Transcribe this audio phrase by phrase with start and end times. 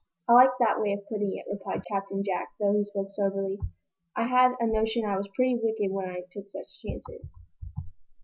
[0.27, 3.59] "I like that way of putting it," replied Captain Jack, though he spoke soberly.
[4.15, 7.31] "I had a notion I was pretty wicked when I took such chances."